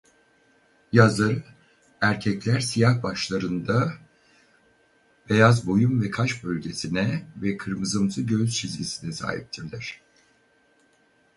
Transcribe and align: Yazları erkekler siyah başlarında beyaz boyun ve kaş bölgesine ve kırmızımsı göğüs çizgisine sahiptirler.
Yazları 0.91 1.43
erkekler 2.01 2.59
siyah 2.59 3.03
başlarında 3.03 3.93
beyaz 5.29 5.67
boyun 5.67 6.01
ve 6.01 6.09
kaş 6.11 6.43
bölgesine 6.43 7.27
ve 7.41 7.57
kırmızımsı 7.57 8.21
göğüs 8.21 8.53
çizgisine 8.57 9.11
sahiptirler. 9.11 10.01